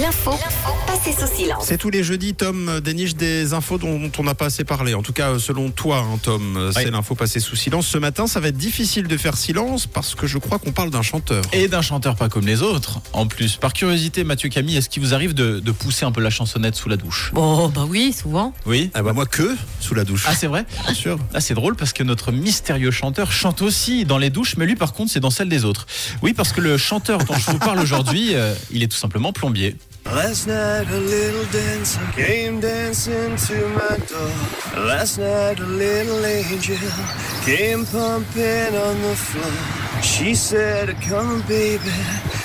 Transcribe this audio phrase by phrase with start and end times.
[0.00, 0.32] L'info
[0.86, 1.64] passée sous silence.
[1.66, 4.92] C'est tous les jeudis, Tom déniche des infos dont on n'a pas assez parlé.
[4.94, 6.90] En tout cas, selon toi, hein, Tom, c'est Oui.
[6.90, 7.86] l'info passée sous silence.
[7.86, 10.90] Ce matin, ça va être difficile de faire silence parce que je crois qu'on parle
[10.90, 11.42] d'un chanteur.
[11.52, 13.00] Et d'un chanteur pas comme les autres.
[13.14, 16.20] En plus, par curiosité, Mathieu Camille, est-ce qu'il vous arrive de, de pousser un peu
[16.20, 17.30] la chansonnette sous la douche?
[17.34, 18.52] Oh, bah oui, souvent.
[18.66, 20.24] Oui Ah bah moi que sous la douche.
[20.28, 20.66] Ah, c'est vrai?
[20.84, 21.18] Bien sûr.
[21.32, 24.76] Ah, c'est drôle parce que notre mystérieux chanteur chante aussi dans les douches, mais lui,
[24.76, 25.86] par contre, c'est dans celle des autres.
[26.22, 29.32] Oui, parce que le chanteur dont je vous parle aujourd'hui, euh, il est tout simplement
[29.32, 29.76] plombier.
[30.14, 34.84] Last night a little dancer came dancing to my door.
[34.86, 36.76] Last night a little angel
[37.44, 40.02] came pumping on the floor.
[40.02, 41.90] She said, Come baby,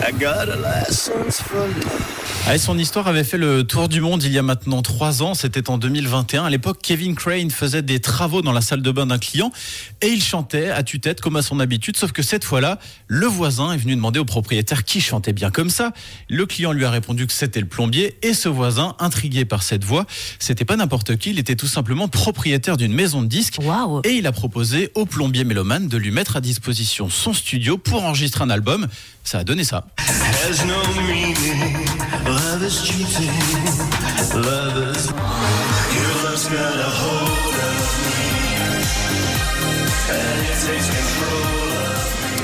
[0.00, 2.22] I got a license for love.
[2.52, 5.34] Et son histoire avait fait le tour du monde il y a maintenant trois ans.
[5.34, 6.44] C'était en 2021.
[6.44, 9.52] À l'époque, Kevin Crane faisait des travaux dans la salle de bain d'un client
[10.00, 11.96] et il chantait à tue-tête comme à son habitude.
[11.96, 15.70] Sauf que cette fois-là, le voisin est venu demander au propriétaire qui chantait bien comme
[15.70, 15.92] ça.
[16.28, 19.84] Le client lui a répondu que c'était le plombier et ce voisin, intrigué par cette
[19.84, 20.04] voix,
[20.40, 21.30] c'était pas n'importe qui.
[21.30, 23.58] Il était tout simplement propriétaire d'une maison de disques.
[24.04, 28.04] Et il a proposé au plombier mélomane de lui mettre à disposition son studio pour
[28.04, 28.88] enregistrer un album.
[29.24, 29.81] Ça a donné ça.
[29.98, 31.86] Has no meaning.
[32.24, 33.34] Love is cheating.
[34.34, 35.06] Love is.
[35.96, 38.22] Your love's got a hold of me.
[40.10, 41.71] And it takes control.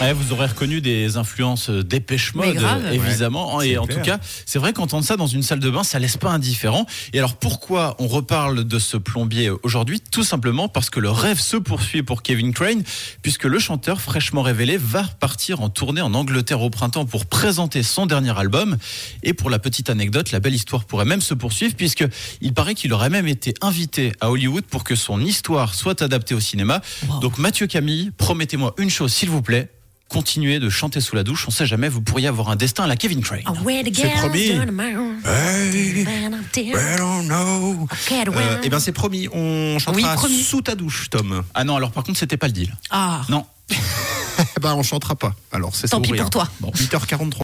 [0.00, 2.92] Ouais, vous aurez reconnu des influences dépêche Mais mode, grave.
[2.92, 3.60] évidemment.
[3.60, 3.98] et en clair.
[3.98, 6.86] tout cas, c'est vrai qu'entendre ça dans une salle de bain, ça laisse pas indifférent.
[7.12, 10.00] Et alors pourquoi on reparle de ce plombier aujourd'hui?
[10.00, 12.84] Tout simplement parce que le rêve se poursuit pour Kevin Crane,
[13.22, 17.82] puisque le chanteur fraîchement révélé va partir en tournée en Angleterre au printemps pour présenter
[17.82, 18.76] son dernier album.
[19.24, 22.04] Et pour la petite anecdote, la belle histoire pourrait même se poursuivre, puisque
[22.40, 26.36] il paraît qu'il aurait même été invité à Hollywood pour que son histoire soit adaptée
[26.36, 26.82] au cinéma.
[27.08, 27.18] Wow.
[27.18, 29.68] Donc Mathieu Camille, promettez-moi une chose, s'il vous plaît.
[30.08, 31.44] Continuez de chanter sous la douche.
[31.48, 33.42] On sait jamais, vous pourriez avoir un destin à la Kevin Crane.
[33.84, 34.52] The C'est promis.
[38.38, 40.42] Euh, eh ben c'est promis, on chantera Oui, promis.
[40.42, 41.42] sous ta douche, Tom.
[41.54, 42.74] Ah non, alors par contre, c'était pas le deal.
[42.90, 43.44] Ah, Non.
[44.56, 45.34] Eh ben on chantera pas.
[45.50, 46.22] Alors c'est tant pis rien.
[46.22, 46.48] pour toi.
[46.60, 47.32] Bon, 8h43.